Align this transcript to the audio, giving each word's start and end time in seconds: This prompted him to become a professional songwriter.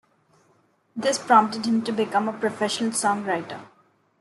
This 0.95 1.19
prompted 1.19 1.67
him 1.67 1.83
to 1.83 1.91
become 1.91 2.27
a 2.27 2.33
professional 2.33 2.89
songwriter. 2.89 3.61